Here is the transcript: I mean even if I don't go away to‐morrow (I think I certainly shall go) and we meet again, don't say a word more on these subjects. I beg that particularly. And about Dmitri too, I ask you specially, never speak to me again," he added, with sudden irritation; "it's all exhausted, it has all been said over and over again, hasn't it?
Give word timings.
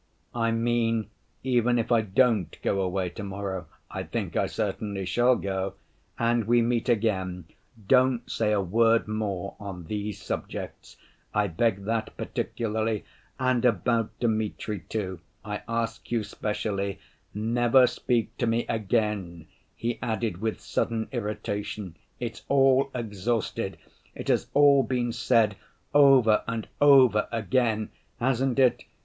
I 0.33 0.49
mean 0.49 1.11
even 1.43 1.77
if 1.77 1.91
I 1.91 2.01
don't 2.01 2.59
go 2.63 2.81
away 2.81 3.11
to‐morrow 3.11 3.65
(I 3.91 4.01
think 4.01 4.35
I 4.35 4.47
certainly 4.47 5.05
shall 5.05 5.35
go) 5.35 5.75
and 6.17 6.45
we 6.45 6.59
meet 6.63 6.89
again, 6.89 7.45
don't 7.87 8.27
say 8.27 8.51
a 8.51 8.59
word 8.61 9.07
more 9.07 9.55
on 9.59 9.83
these 9.83 10.19
subjects. 10.19 10.97
I 11.35 11.45
beg 11.49 11.85
that 11.85 12.17
particularly. 12.17 13.05
And 13.39 13.63
about 13.63 14.19
Dmitri 14.19 14.79
too, 14.89 15.19
I 15.45 15.61
ask 15.67 16.11
you 16.11 16.23
specially, 16.23 16.97
never 17.35 17.85
speak 17.85 18.35
to 18.37 18.47
me 18.47 18.65
again," 18.67 19.45
he 19.75 19.99
added, 20.01 20.41
with 20.41 20.61
sudden 20.61 21.09
irritation; 21.11 21.95
"it's 22.19 22.41
all 22.49 22.89
exhausted, 22.95 23.77
it 24.15 24.29
has 24.29 24.47
all 24.55 24.81
been 24.81 25.11
said 25.13 25.57
over 25.93 26.41
and 26.47 26.67
over 26.81 27.27
again, 27.31 27.89
hasn't 28.19 28.57
it? 28.57 28.83